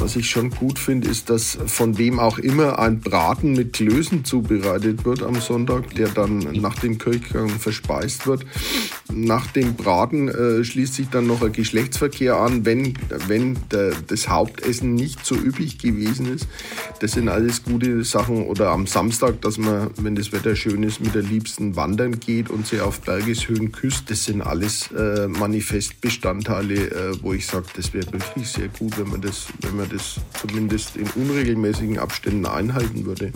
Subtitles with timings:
[0.00, 4.24] was ich schon gut finde, ist, dass von wem auch immer ein Braten mit Klößen
[4.24, 8.46] zubereitet wird am Sonntag, der dann nach dem Kirchgang verspeist wird.
[9.12, 12.94] Nach dem Braten äh, schließt sich dann noch ein Geschlechtsverkehr an, wenn,
[13.26, 16.46] wenn der, das Hauptessen nicht so üppig gewesen ist.
[17.00, 18.46] Das sind alles gute Sachen.
[18.46, 22.50] Oder am Samstag, dass man, wenn das Wetter schön ist, mit der Liebsten wandern geht
[22.50, 24.10] und sie auf Bergeshöhen küsst.
[24.10, 29.08] Das sind alles äh, Manifestbestandteile, äh, wo ich sage, das wäre wirklich sehr gut, wenn
[29.08, 33.32] man, das, wenn man das zumindest in unregelmäßigen Abständen einhalten würde.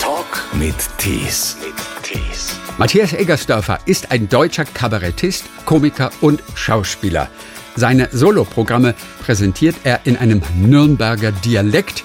[0.00, 1.56] Talk mit Tees.
[2.78, 7.28] Matthias Eggersdörfer ist ein deutscher Kabarettist, Komiker und Schauspieler.
[7.74, 12.04] Seine Soloprogramme präsentiert er in einem Nürnberger Dialekt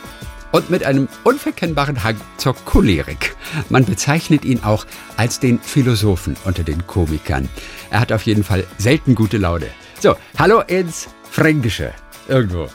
[0.51, 3.35] und mit einem unverkennbaren Hang zur Cholerik.
[3.69, 7.49] Man bezeichnet ihn auch als den Philosophen unter den Komikern.
[7.91, 9.67] Er hat auf jeden Fall selten gute Laune.
[10.03, 11.93] So, hallo ins Fränkische.
[12.27, 12.67] Irgendwo.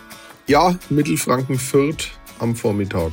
[0.46, 3.12] Ja, Mittelfranken Fürth am Vormittag.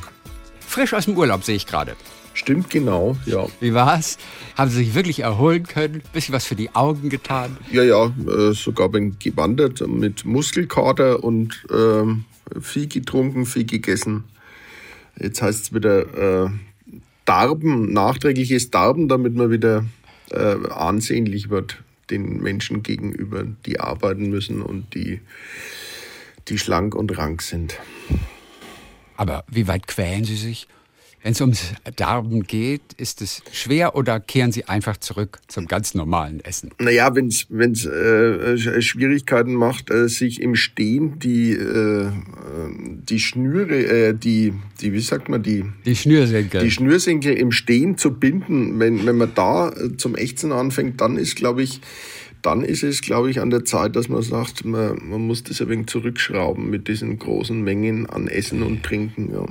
[0.58, 1.96] Frisch aus dem Urlaub sehe ich gerade.
[2.32, 3.44] Stimmt genau, ja.
[3.60, 4.16] Wie war's?
[4.56, 6.00] Haben Sie sich wirklich erholen können?
[6.14, 7.58] Bisschen was für die Augen getan?
[7.70, 14.24] Ja, ja, äh, sogar bin gewandert mit Muskelkater und äh, viel getrunken, viel gegessen.
[15.20, 16.50] Jetzt heißt es wieder äh,
[17.26, 19.84] Darben, nachträgliches Darben, damit man wieder
[20.30, 25.20] äh, ansehnlich wird den Menschen gegenüber, die arbeiten müssen und die,
[26.48, 27.78] die schlank und rank sind.
[29.16, 30.68] Aber wie weit quälen Sie sich?
[31.26, 35.92] Wenn es ums Darben geht, ist es schwer oder kehren Sie einfach zurück zum ganz
[35.96, 36.70] normalen Essen?
[36.78, 37.26] Naja, wenn
[37.72, 42.10] es äh, Schwierigkeiten macht, äh, sich im Stehen die, äh,
[42.78, 46.62] die Schnüre, äh, die, die, wie sagt man, die, die Schnürsenkel.
[46.62, 51.16] Die Schnürsenkel im Stehen zu binden, wenn, wenn man da äh, zum Ächzen anfängt, dann
[51.16, 51.80] ist, glaube ich,
[52.42, 55.60] dann ist es, glaube ich, an der Zeit, dass man sagt, man, man muss das
[55.60, 59.32] ein wenig zurückschrauben mit diesen großen Mengen an Essen und Trinken.
[59.32, 59.46] Ja.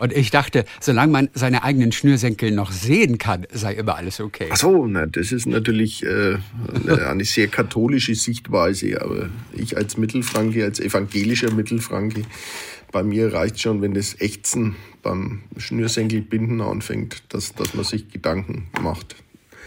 [0.00, 4.48] Und ich dachte, solange man seine eigenen Schnürsenkel noch sehen kann, sei immer alles okay.
[4.50, 6.38] Ach so, na, das ist natürlich äh,
[7.06, 9.00] eine sehr katholische Sichtweise.
[9.02, 12.22] Aber ich als Mittelfranke, als evangelischer Mittelfranke,
[12.92, 18.68] bei mir reicht schon, wenn das Ächzen beim Schnürsenkelbinden anfängt, dass, dass man sich Gedanken
[18.80, 19.16] macht.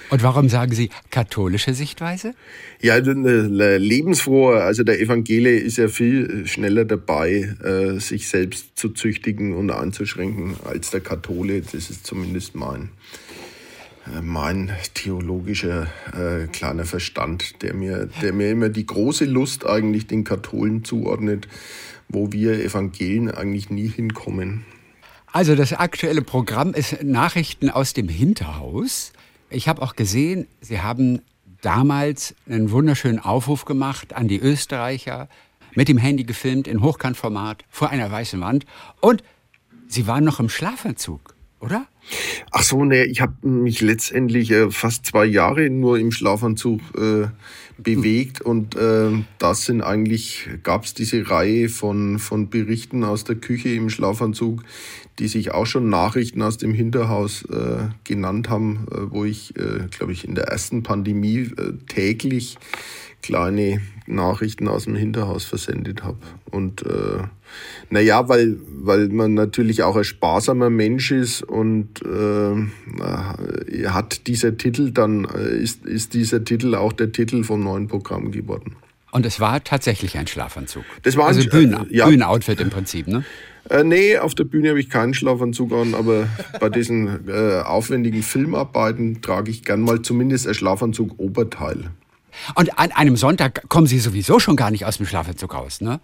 [0.09, 2.33] Und warum sagen Sie katholische Sichtweise?
[2.81, 4.63] Ja, lebensfroher.
[4.63, 10.55] Also der Evangele ist ja viel schneller dabei, äh, sich selbst zu züchtigen und einzuschränken
[10.65, 11.61] als der Kathole.
[11.61, 12.89] Das ist zumindest mein,
[14.05, 20.07] äh, mein theologischer äh, kleiner Verstand, der mir, der mir immer die große Lust eigentlich
[20.07, 21.47] den Katholen zuordnet,
[22.09, 24.65] wo wir Evangelien eigentlich nie hinkommen.
[25.31, 29.13] Also das aktuelle Programm ist Nachrichten aus dem Hinterhaus.
[29.53, 31.21] Ich habe auch gesehen, Sie haben
[31.61, 35.29] damals einen wunderschönen Aufruf gemacht an die Österreicher,
[35.75, 38.65] mit dem Handy gefilmt in Hochkantformat vor einer weißen Wand.
[38.99, 39.23] Und
[39.87, 41.32] Sie waren noch im Schlafanzug,
[41.63, 41.87] oder?
[42.51, 47.27] Ach so, ne, ich habe mich letztendlich äh, fast zwei Jahre nur im Schlafanzug äh,
[47.77, 49.09] bewegt und äh,
[49.39, 54.63] das sind eigentlich, gab es diese Reihe von, von Berichten aus der Küche im Schlafanzug,
[55.19, 59.87] die sich auch schon Nachrichten aus dem Hinterhaus äh, genannt haben, äh, wo ich, äh,
[59.89, 61.49] glaube ich, in der ersten Pandemie
[61.87, 62.57] täglich
[63.21, 66.19] kleine Nachrichten aus dem Hinterhaus versendet habe.
[66.51, 66.83] Und
[67.89, 74.91] naja, weil, weil man natürlich auch ein sparsamer Mensch ist und äh, hat dieser Titel
[74.91, 78.75] dann, äh, ist, ist dieser Titel auch der Titel vom neuen Programm geworden.
[79.11, 80.83] Und es war tatsächlich ein Schlafanzug.
[81.03, 82.05] Das war also ein Bühnen, äh, ja.
[82.07, 83.23] Bühnenoutfit im Prinzip, ne?
[83.69, 86.27] Äh, nee, auf der Bühne habe ich keinen Schlafanzug an, aber
[86.59, 91.91] bei diesen äh, aufwendigen Filmarbeiten trage ich gern mal zumindest ein Schlafanzug-Oberteil.
[92.55, 95.99] Und an einem Sonntag kommen Sie sowieso schon gar nicht aus dem Schlafanzug raus, ne?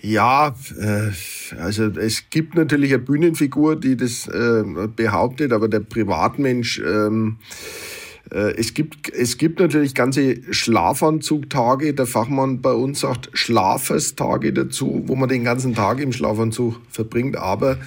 [0.00, 1.10] Ja, äh,
[1.58, 4.62] also es gibt natürlich eine Bühnenfigur, die das äh,
[4.94, 11.94] behauptet, aber der Privatmensch, ähm, äh, es, gibt, es gibt natürlich ganze Schlafanzugtage.
[11.94, 17.36] Der Fachmann bei uns sagt Schlafestage dazu, wo man den ganzen Tag im Schlafanzug verbringt.
[17.36, 17.78] Aber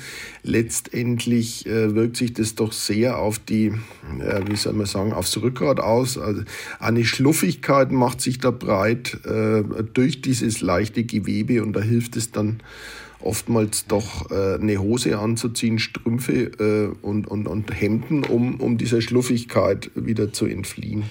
[0.43, 3.67] letztendlich äh, wirkt sich das doch sehr auf die,
[4.19, 6.17] äh, wie soll man sagen, aufs Rückgrat aus.
[6.17, 6.43] Also
[6.79, 9.63] eine Schluffigkeit macht sich da breit äh,
[9.93, 12.61] durch dieses leichte Gewebe und da hilft es dann
[13.21, 19.01] oftmals doch äh, eine Hose anzuziehen, Strümpfe äh, und, und, und Hemden, um, um dieser
[19.01, 21.03] Schluffigkeit wieder zu entfliehen.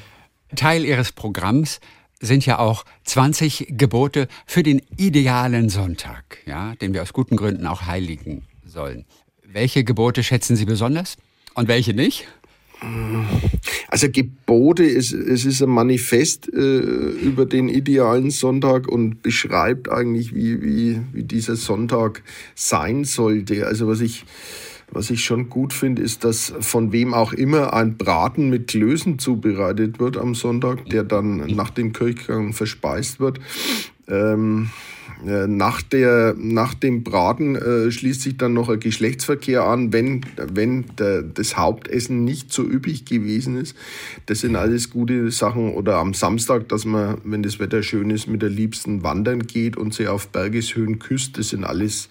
[0.56, 1.80] Teil Ihres Programms
[2.20, 7.66] sind ja auch 20 Gebote für den idealen Sonntag, ja, den wir aus guten Gründen
[7.66, 9.04] auch heiligen sollen.
[9.44, 11.16] Welche Gebote schätzen Sie besonders
[11.54, 12.26] und welche nicht?
[13.88, 20.34] Also Gebote, es, es ist ein Manifest äh, über den idealen Sonntag und beschreibt eigentlich,
[20.34, 22.22] wie, wie, wie dieser Sonntag
[22.54, 23.66] sein sollte.
[23.66, 24.24] Also was ich,
[24.92, 29.18] was ich schon gut finde, ist, dass von wem auch immer ein Braten mit Klößen
[29.18, 33.40] zubereitet wird am Sonntag, der dann nach dem Kirchgang verspeist wird.
[34.06, 39.92] Ähm, äh, nach, der, nach dem Braten äh, schließt sich dann noch ein Geschlechtsverkehr an,
[39.92, 43.76] wenn, wenn der, das Hauptessen nicht so üppig gewesen ist.
[44.26, 45.72] Das sind alles gute Sachen.
[45.72, 49.76] Oder am Samstag, dass man, wenn das Wetter schön ist, mit der Liebsten wandern geht
[49.76, 51.36] und sie auf Bergeshöhen küsst.
[51.36, 52.08] Das sind alles,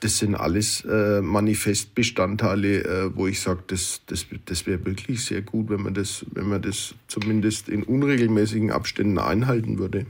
[0.00, 5.42] das sind alles äh, Manifestbestandteile, äh, wo ich sage, das, das, das wäre wirklich sehr
[5.42, 10.06] gut, wenn man, das, wenn man das zumindest in unregelmäßigen Abständen einhalten würde.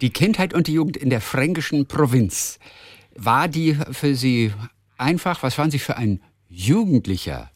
[0.00, 2.58] Die Kindheit und die Jugend in der fränkischen Provinz,
[3.14, 4.52] war die für Sie
[4.98, 5.42] einfach?
[5.42, 7.50] Was waren Sie für ein Jugendlicher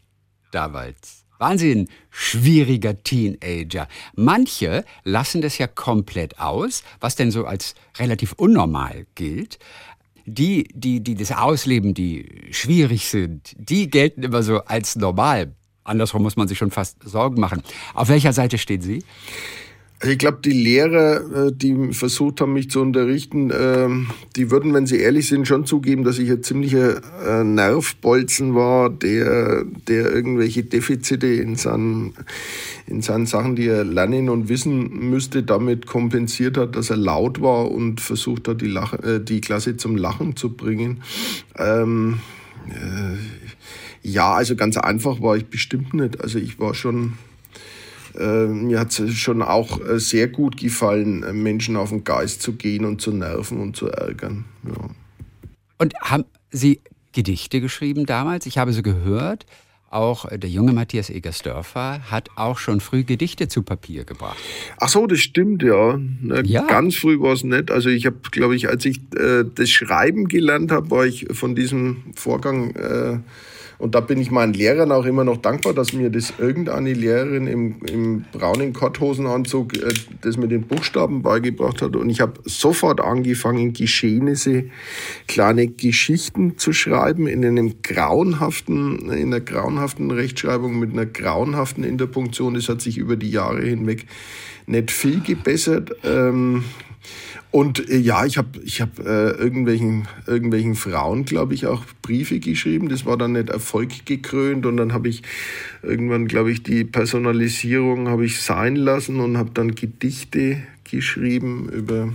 [0.52, 1.24] damals?
[1.38, 3.88] Waren Sie ein schwieriger Teenager?
[4.14, 9.58] Manche lassen das ja komplett aus, was denn so als relativ unnormal gilt.
[10.26, 15.54] Die, die, die das ausleben, die schwierig sind, die gelten immer so als normal.
[15.82, 17.62] Andersrum muss man sich schon fast Sorgen machen.
[17.94, 19.02] Auf welcher Seite stehen Sie?
[20.02, 24.86] Ich glaube, die Lehrer, äh, die versucht haben, mich zu unterrichten, ähm, die würden, wenn
[24.86, 30.62] sie ehrlich sind, schon zugeben, dass ich ein ziemlicher äh, Nervbolzen war, der, der irgendwelche
[30.64, 32.14] Defizite in seinen,
[32.86, 37.42] in seinen Sachen, die er lernen und wissen müsste, damit kompensiert hat, dass er laut
[37.42, 41.02] war und versucht hat, die, Lach äh, die Klasse zum Lachen zu bringen.
[41.58, 42.20] Ähm,
[42.70, 43.18] äh,
[44.02, 46.22] ja, also ganz einfach war ich bestimmt nicht.
[46.22, 47.18] Also ich war schon
[48.18, 52.42] äh, mir hat es schon auch äh, sehr gut gefallen, äh, Menschen auf den Geist
[52.42, 54.44] zu gehen und zu nerven und zu ärgern.
[54.64, 54.90] Ja.
[55.78, 56.80] Und haben Sie
[57.12, 58.46] Gedichte geschrieben damals?
[58.46, 59.46] Ich habe so gehört,
[59.90, 64.38] auch der junge Matthias Egersdörfer hat auch schon früh Gedichte zu Papier gebracht.
[64.78, 65.98] Ach so, das stimmt, ja.
[66.44, 66.64] ja.
[66.66, 67.72] Ganz früh war es nicht.
[67.72, 71.56] Also ich habe, glaube ich, als ich äh, das Schreiben gelernt habe, war ich von
[71.56, 73.18] diesem Vorgang äh,
[73.80, 77.46] und da bin ich meinen Lehrern auch immer noch dankbar, dass mir das irgendeine Lehrerin
[77.46, 81.96] im, im braunen Korthosenanzug äh, das mit den Buchstaben beigebracht hat.
[81.96, 84.64] Und ich habe sofort angefangen, Geschehnisse,
[85.28, 92.54] kleine Geschichten zu schreiben in einem grauenhaften, in einer grauenhaften Rechtschreibung mit einer grauenhaften Interpunktion.
[92.54, 94.06] Das hat sich über die Jahre hinweg
[94.66, 95.92] nicht viel gebessert.
[96.04, 96.64] Ähm,
[97.50, 102.38] und äh, ja, ich habe ich hab, äh, irgendwelchen, irgendwelchen Frauen, glaube ich, auch Briefe
[102.38, 102.88] geschrieben.
[102.88, 104.66] Das war dann nicht Erfolg gekrönt.
[104.66, 105.22] Und dann habe ich
[105.82, 112.12] irgendwann, glaube ich, die Personalisierung habe ich sein lassen und habe dann Gedichte geschrieben über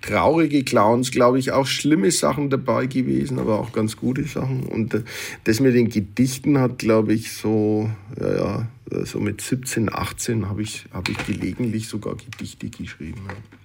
[0.00, 4.64] traurige Clowns, glaube ich, auch schlimme Sachen dabei gewesen, aber auch ganz gute Sachen.
[4.64, 5.02] Und äh,
[5.44, 7.88] das mit den Gedichten hat, glaube ich, so,
[8.18, 13.20] ja, ja, so mit 17, 18 habe ich, hab ich gelegentlich sogar Gedichte geschrieben.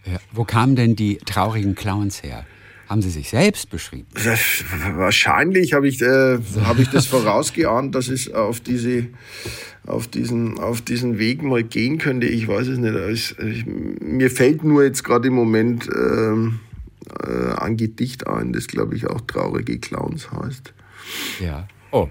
[0.05, 2.45] Ja, wo kamen denn die traurigen Clowns her?
[2.87, 4.07] Haben Sie sich selbst beschrieben?
[4.95, 9.07] Wahrscheinlich habe ich, äh, hab ich das vorausgeahnt, dass es auf, diese,
[9.85, 12.27] auf, diesen, auf diesen Weg mal gehen könnte.
[12.27, 12.95] Ich weiß es nicht.
[12.95, 16.59] Es, ich, mir fällt nur jetzt gerade im Moment ähm,
[17.23, 20.73] äh, ein Gedicht ein, das glaube ich auch Traurige Clowns heißt.
[21.41, 21.67] Ja.
[21.91, 22.09] Oh,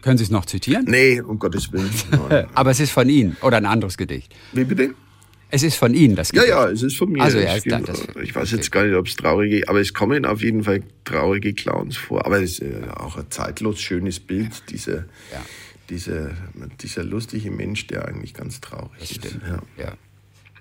[0.00, 0.86] können Sie es noch zitieren?
[0.88, 1.90] Nee, um Gottes Willen.
[2.54, 4.34] Aber es ist von Ihnen oder ein anderes Gedicht.
[4.52, 4.94] Wie bitte?
[5.50, 6.48] Es ist von Ihnen, das Gedicht.
[6.48, 7.22] Ja, ja, es ist von mir.
[7.22, 10.24] Also, ja, ich, das, ich weiß jetzt gar nicht, ob es traurige, aber es kommen
[10.24, 12.26] auf jeden Fall traurige Clowns vor.
[12.26, 15.44] Aber es ist auch ein zeitlos schönes Bild, dieser, ja.
[15.90, 16.30] dieser,
[16.80, 19.38] dieser lustige Mensch, der eigentlich ganz traurig das ist.
[19.78, 19.96] Ja.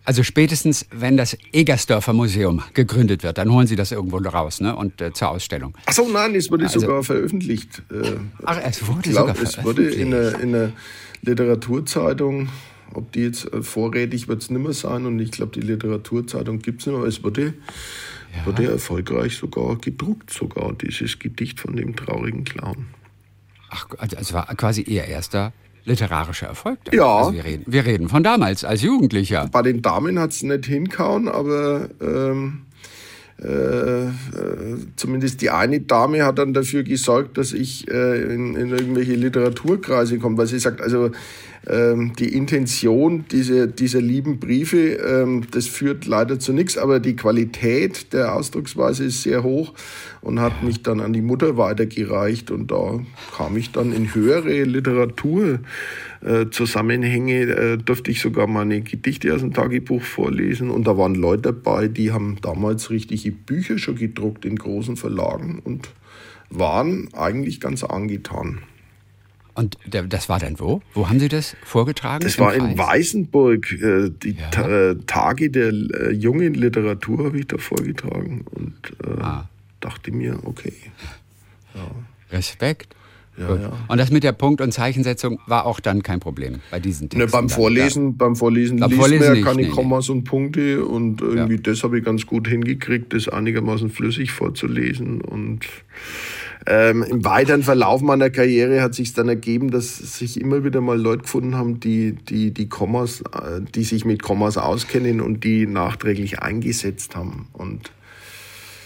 [0.05, 4.75] Also spätestens, wenn das Egersdörfer Museum gegründet wird, dann holen Sie das irgendwo raus ne?
[4.75, 5.73] und äh, zur Ausstellung.
[5.85, 7.81] Ach so, nein, es wurde also, sogar veröffentlicht.
[7.89, 9.57] Äh, Ach, es wurde glaub, sogar veröffentlicht.
[9.59, 10.73] Es wurde in einer
[11.21, 12.49] Literaturzeitung,
[12.93, 16.59] ob die jetzt äh, vorrätig wird es nicht mehr sein und ich glaube, die Literaturzeitung
[16.59, 17.53] gibt es nicht mehr, es wurde,
[18.35, 18.45] ja.
[18.45, 22.87] wurde erfolgreich sogar gedruckt, sogar dieses Gedicht von dem traurigen Clown.
[23.69, 25.53] Ach, also es war quasi Ihr erster
[25.85, 26.79] literarischer Erfolg.
[26.85, 26.95] Dann.
[26.95, 27.17] Ja.
[27.17, 29.49] Also wir, reden, wir reden von damals, als Jugendlicher.
[29.51, 32.61] Bei den Damen hat es nicht hinkauen, aber ähm,
[33.41, 34.11] äh, äh,
[34.95, 40.19] zumindest die eine Dame hat dann dafür gesorgt, dass ich äh, in, in irgendwelche Literaturkreise
[40.19, 41.11] komme, weil sie sagt, also
[41.67, 47.15] ähm, die Intention dieser, dieser lieben Briefe, ähm, das führt leider zu nichts, aber die
[47.15, 49.73] Qualität der Ausdrucksweise ist sehr hoch
[50.21, 52.99] und hat mich dann an die Mutter weitergereicht und da
[53.35, 60.01] kam ich dann in höhere Literaturzusammenhänge, äh, durfte ich sogar meine Gedichte aus dem Tagebuch
[60.01, 64.97] vorlesen und da waren Leute dabei, die haben damals richtige Bücher schon gedruckt in großen
[64.97, 65.93] Verlagen und
[66.49, 68.59] waren eigentlich ganz angetan.
[69.55, 70.81] Und das war dann wo?
[70.93, 72.23] Wo haben Sie das vorgetragen?
[72.23, 73.71] Das war in Weißenburg.
[73.71, 74.49] Äh, die ja.
[74.49, 78.73] Ta äh, Tage der äh, jungen Literatur habe ich da vorgetragen und
[79.21, 79.47] ah.
[79.79, 80.73] dachte mir, okay.
[81.75, 81.91] Ja.
[82.31, 82.95] Respekt.
[83.37, 83.73] Ja, ja.
[83.87, 87.25] Und das mit der Punkt- und Zeichensetzung war auch dann kein Problem bei diesen Texten.
[87.25, 88.17] Ne, beim Vorlesen, dann.
[88.17, 90.15] beim Vorlesen beim liest Vorlesen man ja keine nee, Kommas nee.
[90.15, 95.65] und Punkte und irgendwie das habe ich ganz gut hingekriegt, das einigermaßen flüssig vorzulesen und
[96.65, 100.99] ähm, Im weiteren Verlauf meiner Karriere hat sich dann ergeben, dass sich immer wieder mal
[100.99, 105.67] Leute gefunden haben, die, die, die Kommas, äh, die sich mit Kommas auskennen und die
[105.67, 107.47] nachträglich eingesetzt haben.
[107.51, 107.91] Und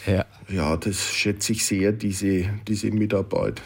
[0.07, 3.61] ja, ja das schätze ich sehr, diese, diese Mitarbeit.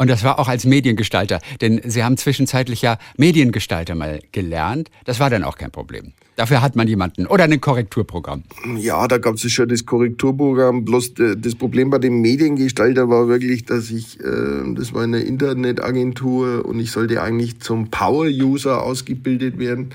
[0.00, 4.90] Und das war auch als Mediengestalter, denn Sie haben zwischenzeitlich ja Mediengestalter mal gelernt.
[5.04, 6.12] Das war dann auch kein Problem.
[6.36, 8.44] Dafür hat man jemanden oder ein Korrekturprogramm.
[8.78, 10.86] Ja, da gab es schon das Korrekturprogramm.
[10.86, 16.64] Bloß das Problem bei dem Mediengestalter war wirklich, dass ich, äh, das war eine Internetagentur
[16.64, 19.90] und ich sollte eigentlich zum Power-User ausgebildet werden.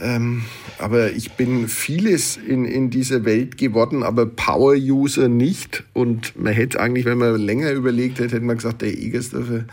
[0.00, 0.42] Ähm,
[0.78, 5.84] aber ich bin vieles in, in dieser Welt geworden, aber Power-User nicht.
[5.92, 9.64] Und man hätte eigentlich, wenn man länger überlegt hätte, hätte man gesagt, der Egersdorfer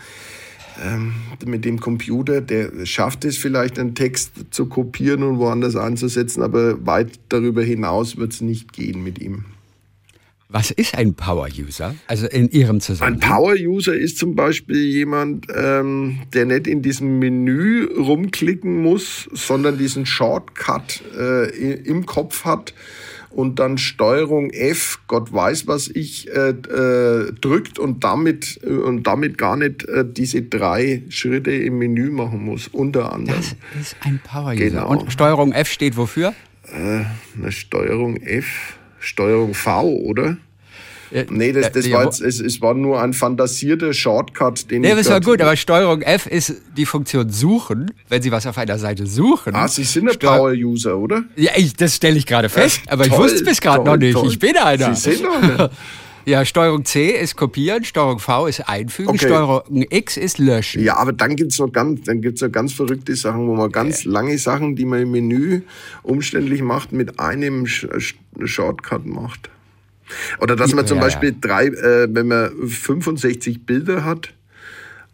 [0.84, 1.14] ähm,
[1.46, 6.84] mit dem Computer, der schafft es vielleicht, einen Text zu kopieren und woanders anzusetzen, aber
[6.86, 9.44] weit darüber hinaus wird es nicht gehen mit ihm.
[10.48, 11.96] Was ist ein Power-User?
[12.06, 13.20] Also in Ihrem Zusammenhang?
[13.20, 19.76] Ein Power-User ist zum Beispiel jemand, ähm, der nicht in diesem Menü rumklicken muss, sondern
[19.76, 21.50] diesen Shortcut äh,
[21.82, 22.74] im Kopf hat
[23.30, 29.02] und dann Steuerung F, Gott weiß was ich, äh, äh, drückt und damit, äh, und
[29.02, 33.40] damit gar nicht äh, diese drei Schritte im Menü machen muss, unter anderem.
[33.40, 34.64] Das ist ein Power-User.
[34.64, 34.88] Genau.
[34.88, 36.34] Und Steuerung F steht wofür?
[36.72, 37.04] Äh,
[37.36, 40.36] eine Steuerung F Steuerung V, oder?
[41.10, 44.90] Ja, nee, das, das war jetzt, es, es war nur ein fantasierter Shortcut, den nee,
[44.90, 44.96] ich.
[44.96, 48.78] das war gut, aber Steuerung F ist die Funktion suchen, wenn Sie was auf einer
[48.78, 49.54] Seite suchen.
[49.54, 51.22] Ah, Sie sind ein Power-User, oder?
[51.36, 53.84] Ja, ich, das stelle ich gerade fest, äh, aber toll, ich wusste es bis gerade
[53.84, 54.14] noch nicht.
[54.14, 54.28] Toll.
[54.28, 54.94] Ich bin einer.
[54.94, 55.70] Sie sind einer.
[56.26, 59.26] Ja, Steuerung C ist kopieren, Steuerung V ist einfügen, okay.
[59.26, 60.82] Steuerung X ist löschen.
[60.82, 64.02] Ja, aber dann gibt's noch ganz, dann gibt's noch ganz verrückte Sachen, wo man ganz
[64.02, 64.10] ja.
[64.10, 65.60] lange Sachen, die man im Menü
[66.02, 69.50] umständlich macht, mit einem Shortcut macht.
[70.40, 71.36] Oder dass man zum ja, Beispiel ja.
[71.40, 74.34] drei, äh, wenn man 65 Bilder hat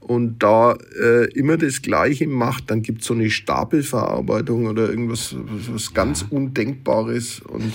[0.00, 5.36] und da äh, immer das Gleiche macht, dann gibt's so eine Stapelverarbeitung oder irgendwas
[5.68, 7.74] was ganz Undenkbares und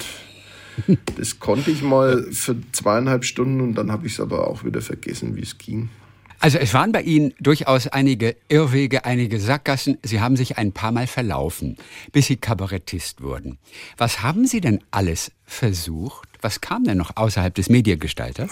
[1.18, 4.82] das konnte ich mal für zweieinhalb Stunden und dann habe ich es aber auch wieder
[4.82, 5.90] vergessen, wie es ging.
[6.40, 9.98] Also es waren bei Ihnen durchaus einige Irrwege, einige Sackgassen.
[10.04, 11.78] Sie haben sich ein paar Mal verlaufen,
[12.12, 13.58] bis Sie Kabarettist wurden.
[13.98, 16.30] Was haben Sie denn alles versucht?
[16.42, 18.52] Was kam denn noch außerhalb des Mediengestalters?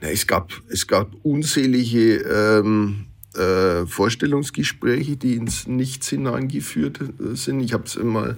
[0.00, 7.60] Na, es, gab, es gab unzählige ähm, äh, Vorstellungsgespräche, die ins Nichts hineingeführt äh, sind.
[7.60, 8.36] Ich habe es immer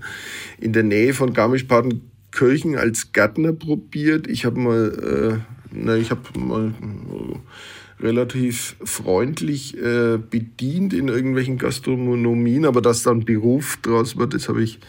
[0.58, 4.26] in der Nähe von Garmisch-Partenkirchen Kirchen als Gärtner probiert.
[4.26, 11.56] Ich habe mal, äh, na, ich habe mal äh, relativ freundlich äh, bedient in irgendwelchen
[11.56, 14.80] Gastronomien, aber dass dann Beruf draus wird, das habe ich,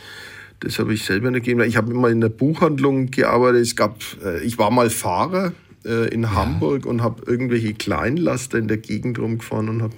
[0.60, 1.62] das habe ich selber nicht gegeben.
[1.62, 3.62] Ich habe immer in der Buchhandlung gearbeitet.
[3.62, 5.54] Es gab, äh, ich war mal Fahrer
[5.86, 6.36] äh, in ja.
[6.36, 9.96] Hamburg und habe irgendwelche Kleinlaster in der Gegend rumgefahren und habe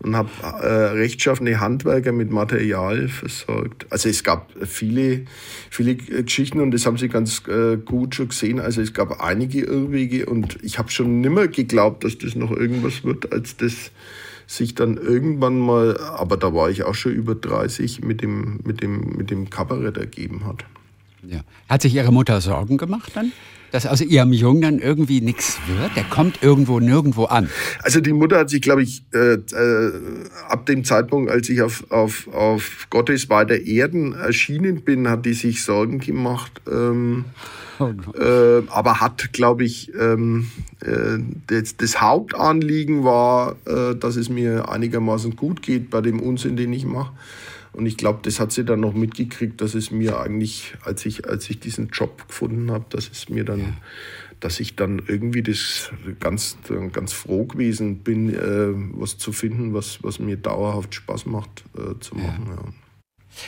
[0.00, 3.86] und hab, äh, rechtschaffene Handwerker mit Material versorgt.
[3.90, 5.22] Also es gab viele,
[5.70, 8.60] viele Geschichten und das haben sie ganz äh, gut schon gesehen.
[8.60, 13.04] Also es gab einige Irrwege und ich habe schon nimmer geglaubt, dass das noch irgendwas
[13.04, 13.90] wird, als das
[14.46, 18.82] sich dann irgendwann mal, aber da war ich auch schon über 30, mit dem, mit
[18.82, 20.64] dem, mit dem Kabarett ergeben hat.
[21.22, 21.40] Ja.
[21.68, 23.32] Hat sich Ihre Mutter Sorgen gemacht dann?
[23.70, 25.96] Dass aus ihrem Jungen dann irgendwie nichts wird?
[25.96, 27.48] Der kommt irgendwo nirgendwo an.
[27.82, 29.92] Also die Mutter hat sich, glaube ich, äh, äh,
[30.48, 35.34] ab dem Zeitpunkt, als ich auf, auf, auf Gottes weiter Erden erschienen bin, hat die
[35.34, 36.60] sich Sorgen gemacht.
[36.70, 37.26] Ähm,
[37.78, 40.48] oh äh, aber hat, glaube ich, ähm,
[40.80, 46.56] äh, das, das, Hauptanliegen war, äh, dass es mir einigermaßen gut geht bei dem Unsinn,
[46.56, 47.12] den ich mache.
[47.78, 51.28] Und ich glaube, das hat sie dann noch mitgekriegt, dass es mir eigentlich, als ich,
[51.28, 53.76] als ich diesen Job gefunden habe, dass es mir dann,
[54.40, 56.58] dass ich dann irgendwie das ganz,
[56.90, 62.00] ganz froh gewesen bin, äh, was zu finden, was, was mir dauerhaft Spaß macht äh,
[62.00, 62.46] zu machen.
[62.48, 62.56] Ja.
[62.56, 62.72] Ja.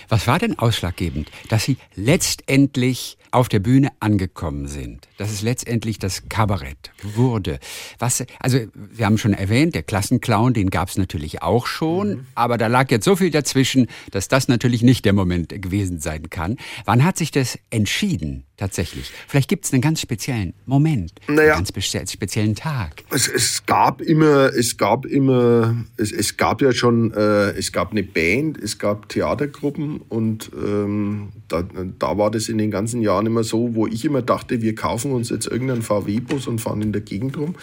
[0.08, 5.08] Was war denn ausschlaggebend, dass Sie letztendlich auf der Bühne angekommen sind?
[5.18, 7.58] Dass es letztendlich das Kabarett wurde?
[7.98, 8.58] Was, also,
[8.92, 12.26] Sie haben schon erwähnt, der Klassenclown, den gab es natürlich auch schon, mhm.
[12.34, 16.30] aber da lag jetzt so viel dazwischen, dass das natürlich nicht der Moment gewesen sein
[16.30, 16.56] kann.
[16.84, 19.10] Wann hat sich das entschieden, tatsächlich?
[19.28, 21.54] Vielleicht gibt es einen ganz speziellen Moment, Naja.
[21.54, 23.04] einen ganz spe speziellen Tag.
[23.10, 27.92] Es, es gab immer, es gab immer, es, es gab ja schon, äh, es gab
[27.92, 31.64] eine Band, es gab Theatergruppen und ähm, da,
[31.98, 35.12] da war das in den ganzen Jahren immer so, wo ich immer dachte, wir kaufen
[35.12, 37.54] uns jetzt irgendeinen VW-Bus und fahren in der Gegend rum.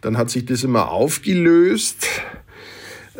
[0.00, 2.06] Dann hat sich das immer aufgelöst.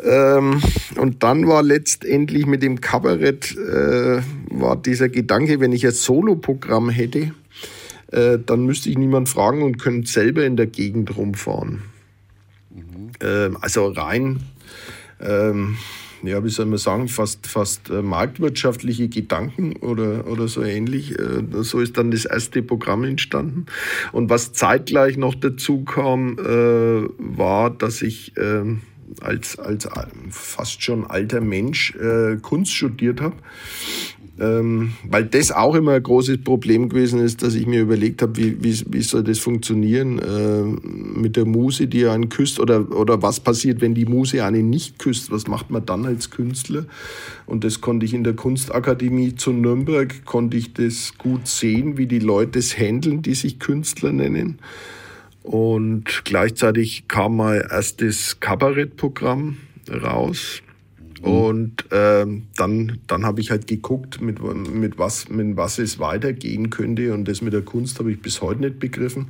[0.03, 0.61] Ähm,
[0.97, 6.89] und dann war letztendlich mit dem Kabarett äh, war dieser Gedanke, wenn ich ein Soloprogramm
[6.89, 7.31] hätte,
[8.11, 11.83] äh, dann müsste ich niemand fragen und könnte selber in der Gegend rumfahren.
[13.21, 14.41] Ähm, also rein,
[15.21, 15.77] ähm,
[16.27, 21.17] ja, wie soll man sagen, fast, fast äh, marktwirtschaftliche Gedanken oder, oder so ähnlich.
[21.17, 23.65] Äh, so ist dann das erste Programm entstanden.
[24.11, 28.81] Und was zeitgleich noch dazu kam, äh, war, dass ich ähm,
[29.21, 29.87] als, als
[30.29, 31.95] fast schon alter Mensch
[32.41, 33.35] Kunst studiert habe.
[34.37, 38.35] Ähm, weil das auch immer ein großes Problem gewesen ist, dass ich mir überlegt habe,
[38.35, 40.63] wie, wie, wie soll das funktionieren äh,
[41.17, 44.99] mit der Muse, die einen küsst oder, oder was passiert, wenn die Muse einen nicht
[44.99, 46.85] küsst, was macht man dann als Künstler?
[47.45, 52.07] Und das konnte ich in der Kunstakademie zu Nürnberg, konnte ich das gut sehen, wie
[52.07, 54.59] die Leute es handeln, die sich Künstler nennen.
[55.43, 59.57] Und gleichzeitig kam mein erstes Kabarettprogramm
[59.89, 60.61] raus.
[61.25, 66.69] Und ähm, dann, dann habe ich halt geguckt, mit, mit, was, mit was es weitergehen
[66.69, 67.13] könnte.
[67.13, 69.27] Und das mit der Kunst habe ich bis heute nicht begriffen,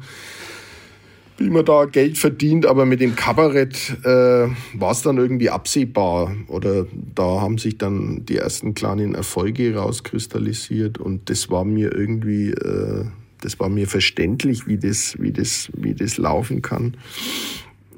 [1.37, 2.65] wie man da Geld verdient.
[2.65, 6.35] Aber mit dem Kabarett äh, war es dann irgendwie absehbar.
[6.47, 6.85] Oder
[7.15, 10.97] da haben sich dann die ersten kleinen Erfolge rauskristallisiert.
[10.97, 13.05] Und das war mir irgendwie, äh,
[13.39, 16.97] das war mir verständlich, wie das, wie das, wie das laufen kann.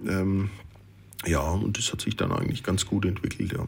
[0.08, 0.52] Ähm,
[1.28, 3.68] ja, und das hat sich dann eigentlich ganz gut entwickelt, ja.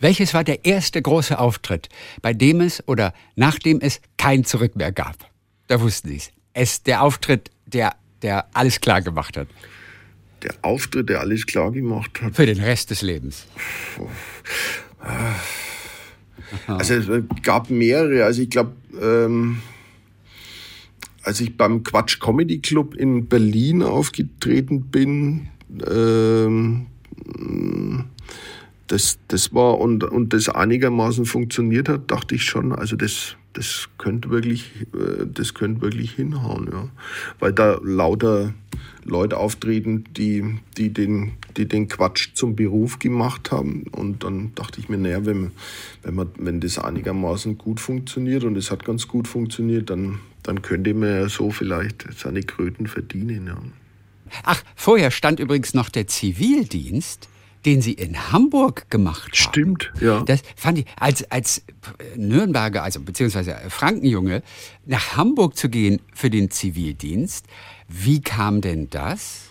[0.00, 1.88] Welches war der erste große Auftritt,
[2.20, 5.30] bei dem es oder nachdem es kein Zurück mehr gab?
[5.66, 6.32] Da wussten Sie es.
[6.52, 9.48] Es der Auftritt, der, der alles klar gemacht hat.
[10.42, 12.36] Der Auftritt, der alles klar gemacht hat.
[12.36, 13.46] Für den Rest des Lebens.
[16.66, 18.24] Also es gab mehrere.
[18.24, 19.62] Also ich glaube, ähm,
[21.22, 25.48] als ich beim Quatsch Comedy Club in Berlin aufgetreten bin,
[25.86, 26.86] ähm,
[28.86, 33.88] das, das war und, und das einigermaßen funktioniert hat, dachte ich schon, also das, das
[33.98, 36.88] könnte wirklich, äh, das könnte wirklich hinhauen, ja.
[37.38, 38.52] Weil da lauter
[39.04, 43.84] Leute auftreten, die, die, den, die den Quatsch zum Beruf gemacht haben.
[43.92, 45.52] Und dann dachte ich mir, naja, wenn,
[46.02, 50.62] wenn, man, wenn das einigermaßen gut funktioniert und es hat ganz gut funktioniert, dann, dann
[50.62, 53.58] könnte man ja so vielleicht seine Kröten verdienen, ja.
[54.42, 57.28] Ach, vorher stand übrigens noch der Zivildienst,
[57.64, 59.34] den Sie in Hamburg gemacht haben.
[59.34, 60.22] Stimmt, ja.
[60.22, 61.62] Das fand ich, als, als
[62.16, 64.42] Nürnberger, also beziehungsweise Frankenjunge,
[64.84, 67.46] nach Hamburg zu gehen für den Zivildienst,
[67.88, 69.43] wie kam denn das?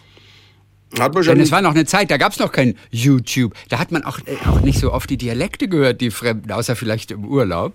[0.99, 3.53] Hat man Denn schon es war noch eine Zeit, da gab es noch kein YouTube.
[3.69, 6.75] Da hat man auch, äh, auch nicht so oft die Dialekte gehört, die Fremden, außer
[6.75, 7.73] vielleicht im Urlaub.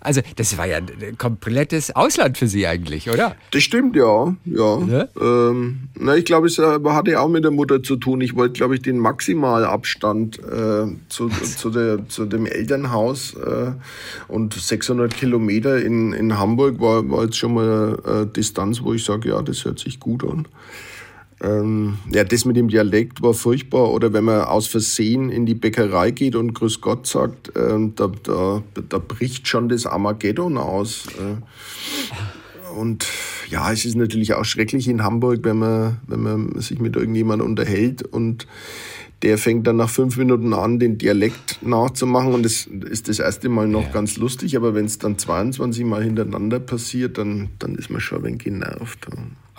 [0.00, 3.34] Also das war ja ein komplettes Ausland für Sie eigentlich, oder?
[3.50, 4.34] Das stimmt, ja.
[4.44, 4.76] ja.
[4.78, 5.08] Ne?
[5.20, 8.20] Ähm, na, ich glaube, es äh, hatte auch mit der Mutter zu tun.
[8.20, 13.72] Ich wollte, glaube ich, den Maximalabstand äh, zu, zu, der, zu dem Elternhaus äh,
[14.28, 19.04] und 600 Kilometer in, in Hamburg war, war jetzt schon mal eine Distanz, wo ich
[19.04, 20.46] sage, ja, das hört sich gut an.
[21.42, 23.90] Ähm, ja, das mit dem Dialekt war furchtbar.
[23.90, 28.10] Oder wenn man aus Versehen in die Bäckerei geht und Grüß Gott sagt, ähm, da,
[28.22, 31.06] da, da bricht schon das Armageddon aus.
[31.18, 33.06] Äh, und
[33.48, 37.48] ja, es ist natürlich auch schrecklich in Hamburg, wenn man, wenn man sich mit irgendjemandem
[37.48, 38.46] unterhält und
[39.22, 43.48] der fängt dann nach fünf Minuten an, den Dialekt nachzumachen und das ist das erste
[43.48, 47.90] Mal noch ganz lustig, aber wenn es dann 22 Mal hintereinander passiert, dann, dann ist
[47.90, 49.08] man schon ein wenig genervt.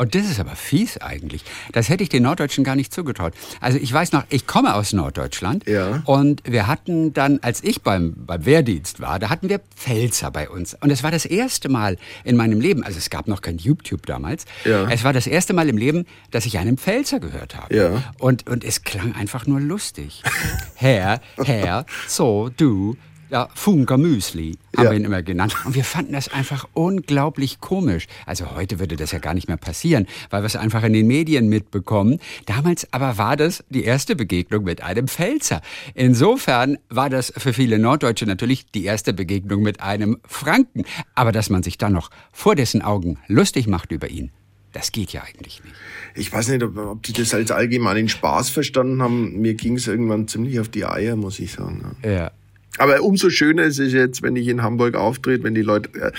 [0.01, 1.43] Und das ist aber fies eigentlich.
[1.73, 3.35] Das hätte ich den Norddeutschen gar nicht zugetraut.
[3.59, 6.01] Also ich weiß noch, ich komme aus Norddeutschland Ja.
[6.05, 10.49] und wir hatten dann, als ich beim, beim Wehrdienst war, da hatten wir Pfälzer bei
[10.49, 10.75] uns.
[10.81, 14.07] Und es war das erste Mal in meinem Leben, also es gab noch kein YouTube
[14.07, 14.89] damals, Ja.
[14.89, 17.75] es war das erste Mal im Leben, dass ich einen Pfälzer gehört habe.
[17.75, 18.03] Ja.
[18.17, 20.23] Und, und es klang einfach nur lustig.
[20.73, 22.97] Herr, Herr, so, du,
[23.31, 24.91] ja, Funker Müsli haben Ja.
[24.91, 25.55] wir ihn immer genannt.
[25.65, 28.07] Und wir fanden das einfach unglaublich komisch.
[28.25, 31.07] Also heute würde das ja gar nicht mehr passieren, weil wir es einfach in den
[31.07, 32.19] Medien mitbekommen.
[32.45, 35.61] Damals aber war das die erste Begegnung mit einem Pfälzer.
[35.95, 40.83] Insofern war das für viele Norddeutsche natürlich die erste Begegnung mit einem Franken.
[41.15, 44.31] Aber dass man sich dann noch vor dessen Augen lustig macht über ihn,
[44.73, 45.75] das geht ja eigentlich nicht.
[46.15, 49.39] Ich weiß nicht, ob, ob die das als allgemeinen Spaß verstanden haben.
[49.39, 51.95] Mir ging es irgendwann ziemlich auf die Eier, muss ich sagen.
[52.03, 52.31] Ja.
[52.77, 56.11] Aber umso schöner ist es jetzt, wenn ich in Hamburg auftrete, wenn die Leute äh,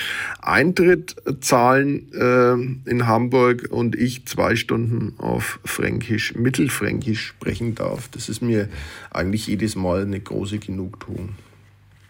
[0.42, 8.08] Eintritt zahlen äh, in Hamburg und ich zwei Stunden auf Fränkisch, Mittelfränkisch sprechen darf.
[8.08, 8.68] Das ist mir
[9.10, 11.30] eigentlich jedes Mal eine große Genugtuung.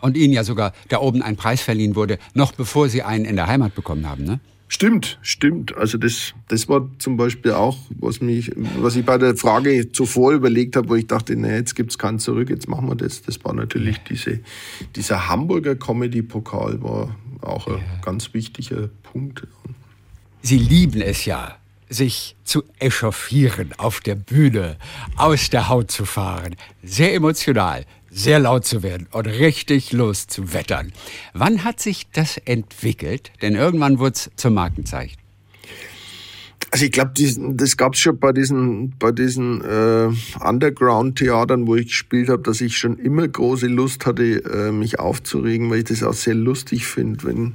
[0.01, 3.37] Und Ihnen ja sogar da oben ein Preis verliehen wurde, noch bevor Sie einen in
[3.37, 4.41] der Heimat bekommen haben, ne?
[4.73, 5.77] Stimmt, stimmt.
[5.77, 10.33] Also das, das war zum Beispiel auch, was mich, was ich bei der Frage zuvor
[10.33, 13.21] überlegt habe, wo ich dachte, nee, jetzt gibt's keinen zurück, jetzt machen wir das.
[13.21, 14.41] Das war natürlich diese,
[14.97, 19.47] dieser Hamburger Comedy-Pokal war auch ein ganz wichtiger Punkt.
[20.41, 21.59] Sie lieben es ja,
[21.91, 24.79] sich zu echauffieren auf der Bühne,
[25.17, 26.57] aus der Haut zu fahren.
[26.83, 30.93] Sehr emotional, sehr laut zu werden und richtig loszuwettern.
[31.33, 33.33] Wann hat sich das entwickelt?
[33.41, 35.22] Denn irgendwann wurde es zum Markenzeichen.
[36.73, 40.09] Also ich glaube, das gab es schon bei diesen, bei diesen äh,
[40.43, 45.69] Underground-Theatern, wo ich gespielt habe, dass ich schon immer große Lust hatte, äh, mich aufzuregen,
[45.69, 47.55] weil ich das auch sehr lustig finde, wenn,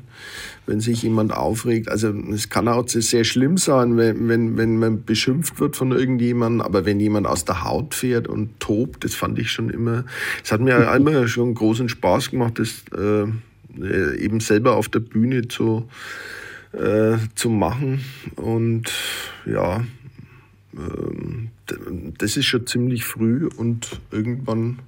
[0.67, 1.89] wenn sich jemand aufregt.
[1.89, 6.61] Also es kann auch sehr schlimm sein, wenn, wenn, wenn man beschimpft wird von irgendjemandem,
[6.61, 10.05] aber wenn jemand aus der Haut fährt und tobt, das fand ich schon immer,
[10.43, 13.25] es hat mir immer schon großen Spaß gemacht, das äh,
[14.23, 15.87] eben selber auf der Bühne zu
[16.77, 18.03] äh, zu machen.
[18.35, 18.91] Und
[19.45, 19.83] ja,
[20.75, 21.75] äh,
[22.17, 24.79] das ist schon ziemlich früh und irgendwann,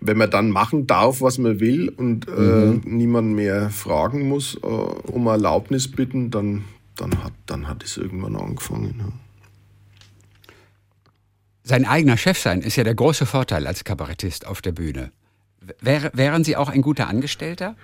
[0.00, 2.82] wenn man dann machen darf, was man will und äh, mhm.
[2.84, 6.64] niemand mehr fragen muss, äh, um Erlaubnis bitten, dann,
[6.96, 8.94] dann, hat, dann hat es irgendwann angefangen.
[8.98, 9.12] Ja.
[11.62, 15.12] Sein eigener Chef sein ist ja der große Vorteil als Kabarettist auf der Bühne.
[15.80, 17.76] Wäre, wären Sie auch ein guter Angestellter?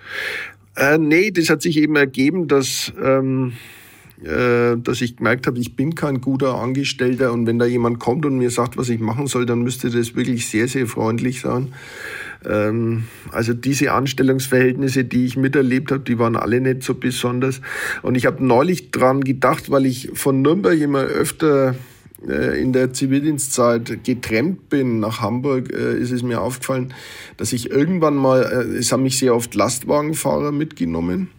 [0.75, 3.53] Äh, nee, das hat sich eben ergeben, dass, ähm,
[4.23, 8.25] äh, dass ich gemerkt habe, ich bin kein guter Angestellter und wenn da jemand kommt
[8.25, 11.73] und mir sagt, was ich machen soll, dann müsste das wirklich sehr, sehr freundlich sein.
[12.45, 17.61] Ähm, also diese Anstellungsverhältnisse, die ich miterlebt habe, die waren alle nicht so besonders.
[18.01, 21.75] Und ich habe neulich dran gedacht, weil ich von Nürnberg immer öfter
[22.23, 26.93] in der Zivildienstzeit getrennt bin nach Hamburg, äh, ist es mir aufgefallen,
[27.37, 31.29] dass ich irgendwann mal, äh, es haben mich sehr oft Lastwagenfahrer mitgenommen.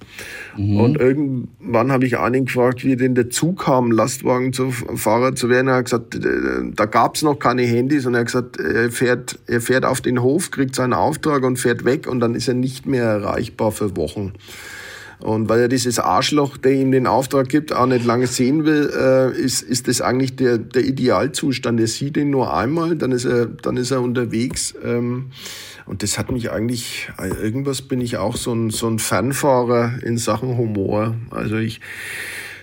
[0.57, 0.77] Mhm.
[0.77, 5.69] Und irgendwann habe ich einen gefragt, wie denn dazu kam, Lastwagenfahrer zu werden.
[5.69, 9.39] Er hat gesagt, da gab es noch keine Handys und er hat gesagt, er fährt,
[9.47, 12.55] er fährt auf den Hof, kriegt seinen Auftrag und fährt weg und dann ist er
[12.55, 14.35] nicht mehr erreichbar für Wochen.
[15.21, 18.91] Und weil er dieses Arschloch, der ihm den Auftrag gibt, auch nicht lange sehen will,
[18.95, 21.81] äh, ist, ist das eigentlich der, der Idealzustand.
[21.81, 24.75] Er sieht ihn nur einmal, dann ist er, dann ist er unterwegs.
[24.85, 25.31] Ähm,
[25.87, 30.03] und das hat mich eigentlich, äh, irgendwas bin ich auch so ein, so ein Fanfahrer
[30.03, 31.15] in Sachen Humor.
[31.31, 31.81] Also ich,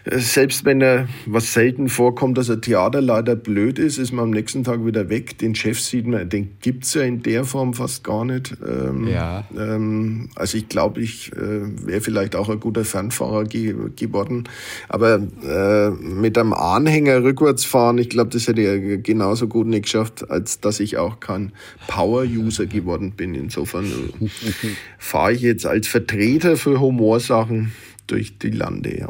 [0.05, 4.63] selbst wenn er, was selten vorkommt, dass ein Theaterleiter blöd ist, ist man am nächsten
[4.63, 5.37] Tag wieder weg.
[5.37, 8.53] Den Chef sieht man, den gibt's ja in der Form fast gar nicht.
[8.67, 9.45] Ähm, ja.
[9.57, 14.43] Ähm, also ich glaube, ich äh, wäre vielleicht auch ein guter Fernfahrer ge geworden.
[14.89, 19.83] Aber äh, mit einem Anhänger rückwärts fahren, ich glaube, das hätte er genauso gut nicht
[19.83, 21.53] geschafft, als dass ich auch kein
[21.87, 23.35] Power-User geworden bin.
[23.35, 24.27] Insofern äh,
[24.97, 27.71] fahre ich jetzt als Vertreter für Humorsachen
[28.07, 28.97] durch die Lande.
[28.99, 29.09] Ja.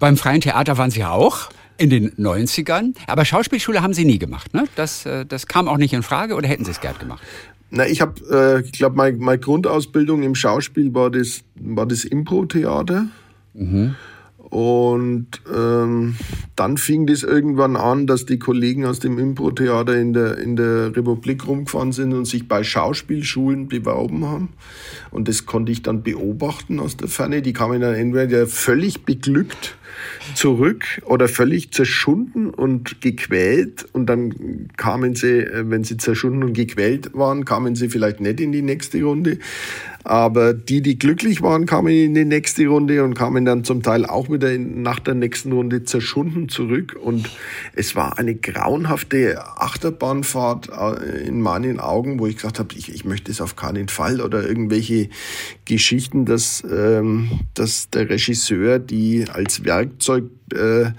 [0.00, 4.54] Beim Freien Theater waren Sie auch in den 90ern, aber Schauspielschule haben Sie nie gemacht,
[4.54, 4.64] ne?
[4.74, 7.22] Das, äh, das kam auch nicht in Frage oder hätten Sie es gern gemacht?
[7.70, 12.04] Na, ich habe, äh, ich glaube, meine, meine Grundausbildung im Schauspiel war das, war das
[12.04, 13.08] Impro-Theater.
[13.52, 13.94] Mhm.
[14.38, 16.16] Und ähm,
[16.56, 20.96] dann fing das irgendwann an, dass die Kollegen aus dem Impro-Theater in der, in der
[20.96, 24.48] Republik rumgefahren sind und sich bei Schauspielschulen beworben haben.
[25.10, 27.42] Und das konnte ich dann beobachten aus der Ferne.
[27.42, 29.76] Die kamen dann entweder völlig beglückt
[30.34, 33.86] zurück oder völlig zerschunden und gequält.
[33.92, 38.40] Und dann kamen sie, äh, wenn sie zerschunden und gequält waren, kamen sie vielleicht nicht
[38.40, 39.38] in die nächste Runde.
[40.02, 44.06] Aber die, die glücklich waren, kamen in die nächste Runde und kamen dann zum Teil
[44.06, 46.96] auch wieder nach der nächsten Runde zerschunden zurück.
[47.00, 47.28] Und
[47.74, 53.04] es war eine grauenhafte Achterbahnfahrt äh, in meinen Augen, wo ich gesagt habe, ich, ich
[53.04, 55.10] möchte es auf keinen Fall oder irgendwelche
[55.70, 60.90] Geschichten, dass, ähm, dass der Regisseur die als Werkzeug äh,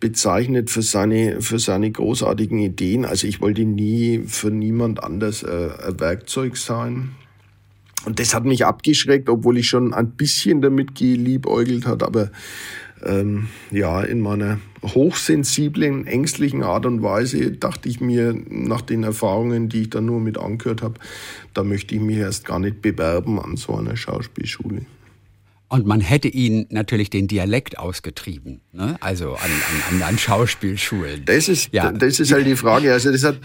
[0.00, 3.04] bezeichnet für seine, für seine großartigen Ideen.
[3.04, 7.10] Also ich wollte nie für niemand anders äh, ein Werkzeug sein.
[8.06, 12.02] Und das hat mich abgeschreckt, obwohl ich schon ein bisschen damit geliebäugelt hat.
[12.02, 12.30] Aber
[13.06, 19.68] ähm, ja, in meiner hochsensiblen, ängstlichen Art und Weise dachte ich mir, nach den Erfahrungen,
[19.68, 20.94] die ich da nur mit angehört habe,
[21.54, 24.82] da möchte ich mich erst gar nicht bewerben an so einer Schauspielschule.
[25.68, 28.96] Und man hätte ihnen natürlich den Dialekt ausgetrieben, ne?
[29.00, 29.50] also an,
[29.90, 31.24] an, an Schauspielschulen.
[31.24, 31.90] Das ist, ja.
[31.90, 32.92] das ist halt die Frage.
[32.92, 33.40] Also das hat,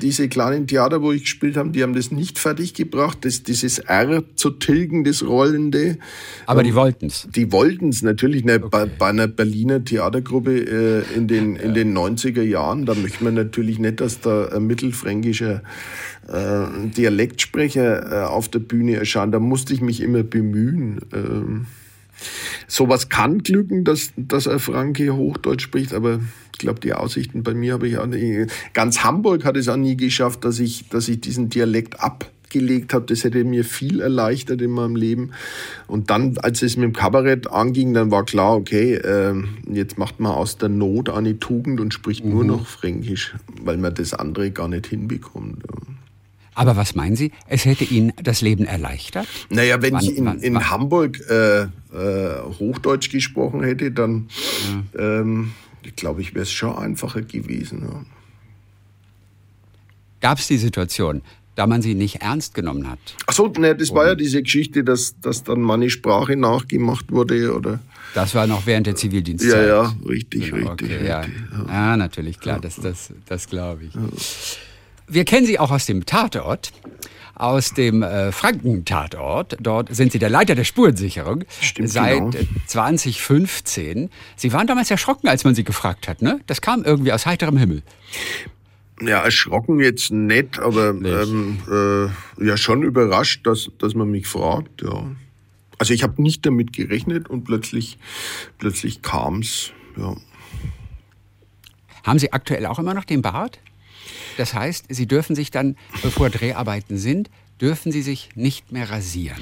[0.00, 3.80] diese kleinen Theater, wo ich gespielt habe, die haben das nicht fertig gebracht, das, dieses
[3.80, 5.98] R zu tilgen, das Rollende.
[6.46, 7.28] Aber die wollten's.
[7.36, 8.46] Die wollten's natürlich.
[8.46, 8.68] Ne, okay.
[8.70, 13.34] bei, bei, einer Berliner Theatergruppe äh, in, den, in den 90er Jahren, da möchte man
[13.34, 15.62] natürlich nicht, dass da ein mittelfränkischer
[16.28, 19.34] äh, Dialektsprecher äh, auf der Bühne erscheint.
[19.34, 21.00] Da musste ich mich immer bemühen.
[21.12, 21.66] Ähm,
[22.66, 26.20] sowas kann glücken, dass, dass ein Franke Hochdeutsch spricht, aber
[26.52, 28.50] ich glaube, die Aussichten bei mir habe ich auch nicht.
[28.74, 33.06] Ganz Hamburg hat es auch nie geschafft, dass ich, dass ich diesen Dialekt abgelegt habe.
[33.06, 35.30] Das hätte mir viel erleichtert in meinem Leben.
[35.86, 39.34] Und dann, als es mit dem Kabarett anging, dann war klar, okay, äh,
[39.72, 42.32] jetzt macht man aus der Not eine Tugend und spricht mhm.
[42.32, 45.62] nur noch Fränkisch, weil man das andere gar nicht hinbekommt.
[46.58, 47.30] Aber was meinen Sie?
[47.46, 49.28] Es hätte Ihnen das Leben erleichtert?
[49.48, 50.68] Naja, wenn wann, ich in, wann, in wann?
[50.68, 51.68] Hamburg äh, äh,
[52.58, 54.28] Hochdeutsch gesprochen hätte, dann
[54.96, 55.20] ja.
[55.20, 55.52] ähm,
[55.94, 57.82] glaube ich, wäre es schon einfacher gewesen.
[57.88, 58.04] Ja.
[60.20, 61.22] Gab es die Situation,
[61.54, 62.98] da man sie nicht ernst genommen hat?
[63.28, 64.00] Ach so, ne, das oder?
[64.00, 67.78] war ja diese Geschichte, dass, dass dann meine Sprache nachgemacht wurde, oder?
[68.14, 69.68] Das war noch während der Zivildienstzeit.
[69.68, 70.90] Ja, ja, richtig, genau, richtig.
[70.90, 71.24] Okay, richtig ja.
[71.68, 71.96] ja.
[71.96, 73.92] natürlich, klar, das, das, das glaube ich.
[75.08, 76.72] Wir kennen Sie auch aus dem Tatort,
[77.34, 79.56] aus dem äh, Franken-Tatort.
[79.60, 82.46] Dort sind Sie der Leiter der Spurensicherung Stimmt, seit genau.
[82.66, 84.10] 2015.
[84.36, 86.40] Sie waren damals erschrocken, als man Sie gefragt hat, ne?
[86.46, 87.82] Das kam irgendwie aus heiterem Himmel.
[89.00, 91.06] Ja, erschrocken jetzt nicht, aber nicht.
[91.06, 95.10] Ähm, äh, ja schon überrascht, dass, dass man mich fragt, ja.
[95.78, 97.98] Also ich habe nicht damit gerechnet und plötzlich,
[98.58, 100.16] plötzlich kam's, ja.
[102.04, 103.60] Haben Sie aktuell auch immer noch den Bart?
[104.38, 107.28] Das heißt, Sie dürfen sich dann, bevor Dreharbeiten sind,
[107.60, 109.38] dürfen Sie sich nicht mehr rasieren.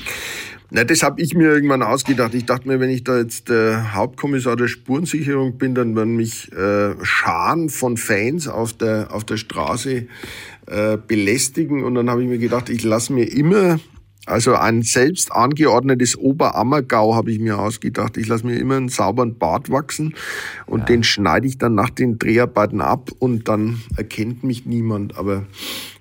[0.70, 2.35] Na, das habe ich mir irgendwann ausgedacht.
[2.35, 6.50] Ich dachte mir, wenn ich da jetzt der Hauptkommissar der Spurensicherung bin, dann werden mich
[6.52, 10.06] äh, Scharen von Fans auf der, auf der Straße
[10.66, 11.85] äh, belästigen.
[11.85, 13.78] Und dann habe ich mir gedacht, ich lasse mir immer
[14.26, 18.16] also ein selbst angeordnetes Oberammergau habe ich mir ausgedacht.
[18.16, 20.14] Ich lasse mir immer einen sauberen Bart wachsen
[20.66, 20.86] und ja.
[20.86, 25.16] den schneide ich dann nach den Dreharbeiten ab und dann erkennt mich niemand.
[25.16, 25.46] Aber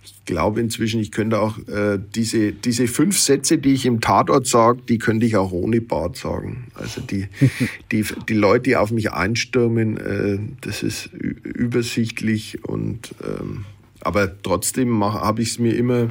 [0.03, 4.47] ich glaube inzwischen, ich könnte auch äh, diese, diese fünf Sätze, die ich im Tatort
[4.47, 6.65] sage, die könnte ich auch ohne Bart sagen.
[6.73, 7.27] Also die,
[7.91, 13.65] die, die Leute, die auf mich einstürmen, äh, das ist übersichtlich und ähm,
[14.01, 16.09] aber trotzdem habe ich es mir immer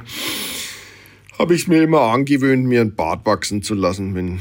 [1.38, 4.40] habe ich mir immer angewöhnt, mir ein Bart wachsen zu lassen, wenn,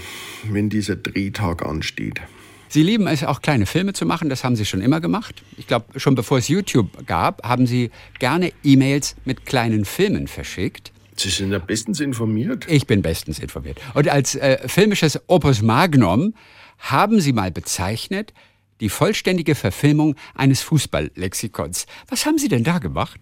[0.50, 2.22] wenn dieser Drehtag ansteht.
[2.70, 4.30] Sie lieben es auch, kleine Filme zu machen.
[4.30, 5.44] Das haben Sie schon immer gemacht.
[5.58, 10.92] Ich glaube, schon bevor es YouTube gab, haben Sie gerne E-Mails mit kleinen Filmen verschickt.
[11.16, 12.66] Sie sind ja bestens informiert.
[12.68, 13.80] Ich bin bestens informiert.
[13.94, 16.34] Und als äh, filmisches Opus Magnum
[16.80, 18.34] haben Sie mal bezeichnet
[18.80, 21.86] die vollständige Verfilmung eines Fußballlexikons.
[22.10, 23.22] Was haben Sie denn da gemacht?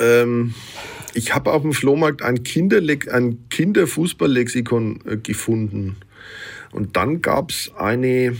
[0.00, 0.54] Ähm,
[1.14, 5.96] ich habe auf dem Flohmarkt ein, Kinderle ein Kinderfußballlexikon äh, gefunden.
[6.72, 8.36] Und dann gab es eine,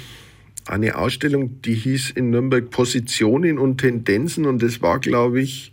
[0.67, 4.45] eine Ausstellung, die hieß in Nürnberg Positionen und Tendenzen.
[4.45, 5.73] Und das war, glaube ich,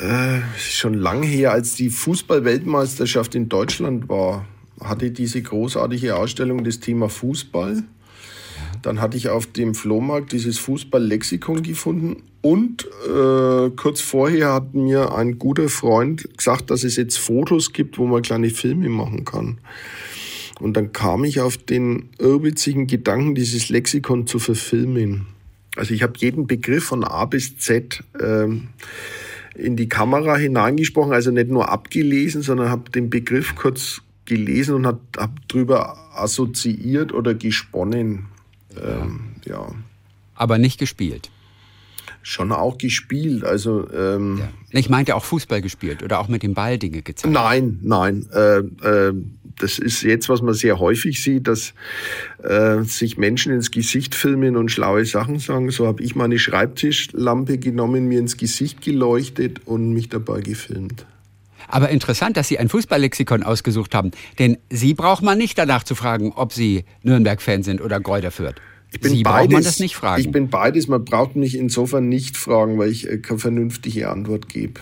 [0.00, 4.46] äh, schon lang her, als die Fußballweltmeisterschaft in Deutschland war,
[4.80, 7.82] hatte diese großartige Ausstellung das Thema Fußball.
[8.82, 15.14] Dann hatte ich auf dem Flohmarkt dieses Fußballlexikon gefunden und äh, kurz vorher hat mir
[15.14, 19.58] ein guter Freund gesagt, dass es jetzt Fotos gibt, wo man kleine Filme machen kann.
[20.60, 25.26] Und dann kam ich auf den irrwitzigen Gedanken, dieses Lexikon zu verfilmen.
[25.76, 28.68] Also ich habe jeden Begriff von A bis Z ähm,
[29.54, 34.86] in die Kamera hineingesprochen, also nicht nur abgelesen, sondern habe den Begriff kurz gelesen und
[34.86, 38.26] habe hab drüber assoziiert oder gesponnen.
[38.80, 39.72] Ähm, ja.
[40.34, 41.30] Aber nicht gespielt.
[42.28, 43.42] Schon auch gespielt.
[43.42, 44.78] Also ähm, ja.
[44.78, 47.32] ich meinte auch Fußball gespielt oder auch mit dem Ball Dinge gezeigt.
[47.32, 48.26] Nein, nein.
[48.34, 49.14] Äh, äh,
[49.58, 51.72] das ist jetzt, was man sehr häufig sieht, dass
[52.42, 55.70] äh, sich Menschen ins Gesicht filmen und schlaue Sachen sagen.
[55.70, 61.06] So habe ich meine Schreibtischlampe genommen, mir ins Gesicht geleuchtet und mich dabei gefilmt.
[61.66, 64.10] Aber interessant, dass Sie ein Fußballlexikon ausgesucht haben.
[64.38, 68.56] Denn Sie braucht man nicht danach zu fragen, ob Sie Nürnberg-Fan sind oder Gräuter Fürth.
[68.90, 70.20] Ich bin Sie beides, man das nicht fragen.
[70.20, 70.88] Ich bin beides.
[70.88, 74.80] Man braucht mich insofern nicht fragen, weil ich äh, keine vernünftige Antwort gebe.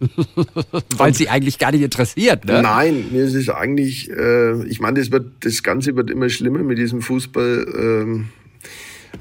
[0.96, 2.62] weil sie eigentlich gar nicht interessiert, ne?
[2.62, 6.60] Nein, mir ist es eigentlich, äh, ich meine, das, wird, das Ganze wird immer schlimmer
[6.60, 7.66] mit diesem Fußball.
[7.76, 8.28] Ähm,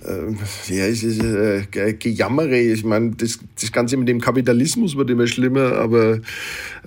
[0.06, 2.60] äh, ja, es ist äh, Gejammere.
[2.60, 6.19] Ich meine, das, das Ganze mit dem Kapitalismus wird immer schlimmer, aber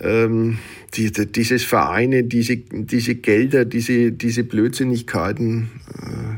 [0.00, 0.58] ähm,
[0.94, 6.36] die, die, dieses Vereine, diese, diese Gelder, diese, diese Blödsinnigkeiten, äh,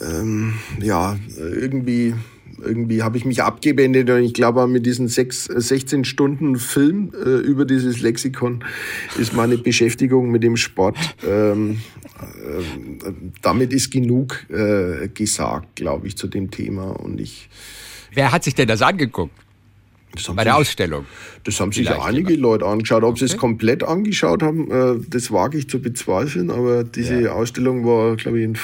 [0.00, 2.14] ähm, ja, irgendwie
[2.62, 7.28] irgendwie habe ich mich abgewendet und ich glaube, mit diesen sechs, 16 Stunden Film äh,
[7.28, 8.64] über dieses Lexikon
[9.18, 11.80] ist meine Beschäftigung mit dem Sport, ähm,
[12.20, 16.90] äh, damit ist genug äh, gesagt, glaube ich, zu dem Thema.
[16.90, 17.48] Und ich.
[18.12, 19.32] Wer hat sich denn das angeguckt?
[20.34, 21.06] Bei der sich, Ausstellung.
[21.44, 22.42] Das haben sich einige oder?
[22.42, 23.04] Leute angeschaut.
[23.04, 23.20] Ob okay.
[23.20, 26.50] sie es komplett angeschaut haben, äh, das wage ich zu bezweifeln.
[26.50, 27.32] Aber diese ja.
[27.32, 28.58] Ausstellung war, glaube ich, in,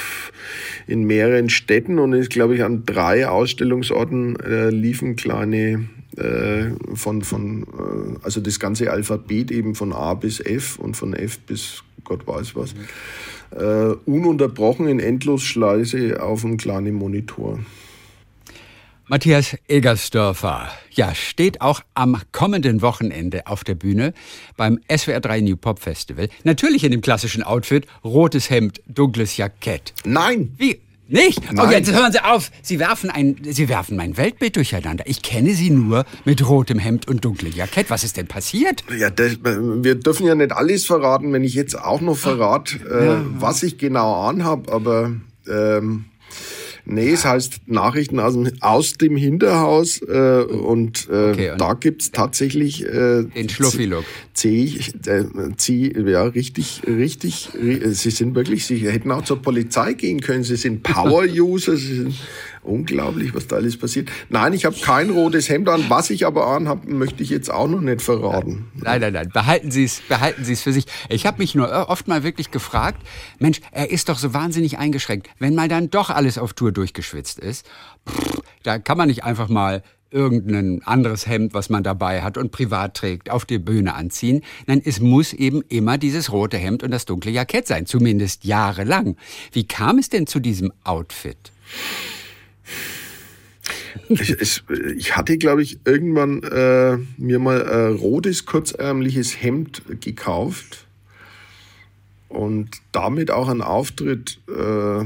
[0.87, 7.21] in, mehreren Städten und ist, glaube ich, an drei Ausstellungsorten äh, liefen kleine äh, von,
[7.21, 11.83] von äh, also das ganze Alphabet eben von A bis F und von F bis
[12.03, 12.73] Gott weiß was.
[12.73, 12.79] Mhm.
[13.51, 17.59] Äh, ununterbrochen in Endlosschleise auf einem kleinen Monitor.
[19.09, 24.13] Matthias Egersdörfer, ja, steht auch am kommenden Wochenende auf der Bühne
[24.57, 26.27] beim SWR 3 New Pop Festival.
[26.43, 29.93] Natürlich in dem klassischen Outfit, rotes Hemd, dunkles Jackett.
[30.03, 30.53] Nein.
[30.57, 30.81] Wie?
[31.07, 31.39] Nicht?
[31.39, 31.67] Oh, Nein.
[31.69, 32.51] Oh, jetzt hören Sie auf.
[32.61, 35.05] Sie werfen, ein, Sie werfen mein Weltbild durcheinander.
[35.07, 37.89] Ich kenne Sie nur mit rotem Hemd und dunklem Jackett.
[37.89, 38.83] Was ist denn passiert?
[38.93, 43.05] Ja, das, wir dürfen ja nicht alles verraten, wenn ich jetzt auch noch verrate, äh,
[43.05, 43.25] ja.
[43.39, 45.13] was ich genau anhab, aber...
[45.49, 46.05] Ähm
[46.89, 51.73] Nee, es heißt Nachrichten aus dem, aus dem Hinterhaus äh, und, äh, okay, und da
[51.73, 54.05] gibt's tatsächlich äh, den Schluffi-Look.
[54.33, 55.25] C, äh,
[55.57, 60.55] C, ja, richtig, richtig, sie sind wirklich, sie hätten auch zur Polizei gehen können, sie
[60.55, 62.15] sind Power-User, sie sind
[62.67, 64.09] Unglaublich, was da alles passiert.
[64.29, 65.85] Nein, ich habe kein rotes Hemd an.
[65.87, 68.67] Was ich aber anhabe, möchte ich jetzt auch noch nicht verraten.
[68.75, 69.29] Nein, nein, nein.
[69.33, 70.85] Behalten Sie es, behalten Sie es für sich.
[71.09, 73.01] Ich habe mich nur oft mal wirklich gefragt,
[73.39, 75.29] Mensch, er ist doch so wahnsinnig eingeschränkt.
[75.39, 77.65] Wenn mal dann doch alles auf Tour durchgeschwitzt ist,
[78.63, 82.95] da kann man nicht einfach mal irgendein anderes Hemd, was man dabei hat und privat
[82.95, 84.41] trägt, auf die Bühne anziehen.
[84.65, 89.17] Nein, es muss eben immer dieses rote Hemd und das dunkle Jackett sein, zumindest jahrelang.
[89.51, 91.37] Wie kam es denn zu diesem Outfit?
[94.09, 94.63] Ich, ich,
[94.95, 100.87] ich hatte, glaube ich, irgendwann äh, mir mal ein rotes, kurzärmliches Hemd gekauft
[102.29, 105.05] und damit auch einen Auftritt äh,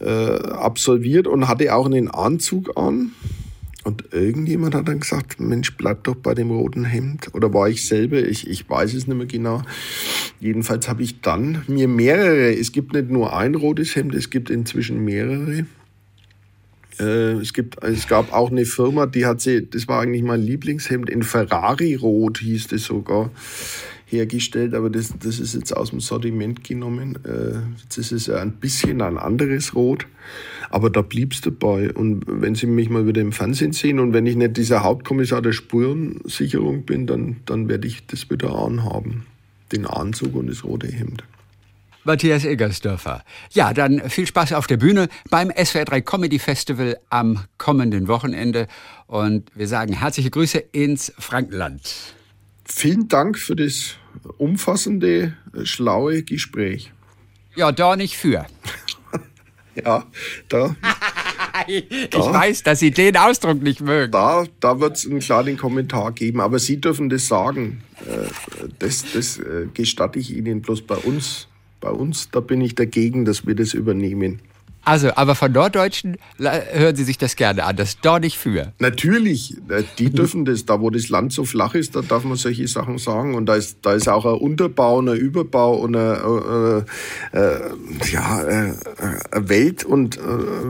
[0.00, 3.12] äh, absolviert und hatte auch einen Anzug an.
[3.84, 7.34] Und irgendjemand hat dann gesagt, Mensch, bleib doch bei dem roten Hemd.
[7.34, 8.16] Oder war ich selber?
[8.16, 9.62] Ich, ich weiß es nicht mehr genau.
[10.40, 14.48] Jedenfalls habe ich dann mir mehrere, es gibt nicht nur ein rotes Hemd, es gibt
[14.48, 15.64] inzwischen mehrere äh,
[17.02, 21.10] es, gibt, es gab auch eine Firma, die hat sie, das war eigentlich mein Lieblingshemd,
[21.10, 23.30] in Ferrari-Rot hieß das sogar,
[24.06, 27.18] hergestellt, aber das, das ist jetzt aus dem Sortiment genommen.
[27.24, 30.06] Äh, jetzt ist es ein bisschen ein anderes Rot,
[30.70, 31.92] aber da blieb es dabei.
[31.92, 35.42] Und wenn Sie mich mal wieder im Fernsehen sehen und wenn ich nicht dieser Hauptkommissar
[35.42, 39.26] der Spurensicherung bin, dann, dann werde ich das wieder anhaben.
[39.72, 41.24] Den Anzug und das rote Hemd.
[42.04, 43.24] Matthias Eggersdörfer.
[43.50, 48.68] Ja, dann viel Spaß auf der Bühne beim SWR3 Comedy Festival am kommenden Wochenende.
[49.06, 51.80] Und wir sagen herzliche Grüße ins Frankenland.
[52.66, 53.96] Vielen Dank für das
[54.38, 56.92] umfassende, schlaue Gespräch.
[57.56, 58.46] Ja, da nicht für.
[59.74, 60.04] ja,
[60.48, 60.76] da.
[61.66, 64.12] ich da, weiß, dass Sie den Ausdruck nicht mögen.
[64.12, 67.82] Da, da wird es einen kleinen Kommentar geben, aber Sie dürfen das sagen.
[68.00, 68.28] Äh,
[68.78, 71.48] das, das äh, gestatte ich Ihnen bloß bei uns
[71.84, 74.40] bei uns, da bin ich dagegen, dass wir das übernehmen.
[74.86, 78.72] Also, aber von Norddeutschen hören Sie sich das gerne an, das nicht für.
[78.78, 80.66] Natürlich, äh, die dürfen das.
[80.66, 83.34] Da, wo das Land so flach ist, da darf man solche Sachen sagen.
[83.34, 86.82] Und da ist, da ist auch ein Unterbau und ein Überbau und ein,
[87.32, 87.60] äh, äh,
[88.12, 88.74] ja, äh,
[89.32, 90.20] ein Welt- und äh,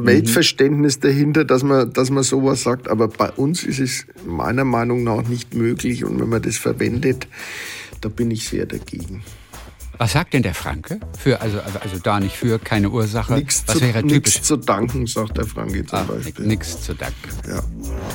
[0.07, 2.88] Weltverständnis dahinter, dass man, dass man sowas sagt.
[2.88, 6.05] Aber bei uns ist es meiner Meinung nach nicht möglich.
[6.05, 7.27] Und wenn man das verwendet,
[8.00, 9.22] da bin ich sehr dagegen.
[9.98, 10.98] Was sagt denn der Franke?
[11.18, 13.35] Für, also, also, also da nicht für, keine Ursache.
[13.35, 14.35] Nichts Was zu, wäre typisch?
[14.35, 16.46] Nichts zu danken, sagt der Franke zum ah, Beispiel.
[16.46, 17.14] Nichts zu danken.
[17.48, 17.62] Ja.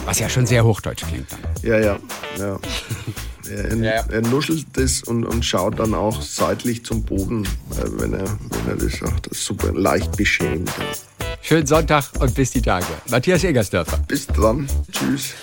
[0.05, 1.39] Was ja schon sehr hochdeutsch klingt dann.
[1.63, 1.99] Ja, ja.
[2.37, 2.59] ja.
[3.49, 4.05] Er, ja.
[4.11, 8.67] er, nuschelt das und, und schaut dann auch seitlich zum Boden, äh, wenn er, wenn
[8.67, 9.25] er das sagt.
[9.25, 10.69] Das ist super leicht beschämt.
[11.41, 12.85] Schönen Sonntag und bis die Tage.
[13.09, 13.97] Matthias Egersdörfer.
[14.07, 14.67] Bis dann.
[14.91, 15.33] Tschüss.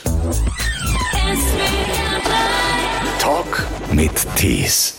[3.19, 4.96] Talk mit Tees.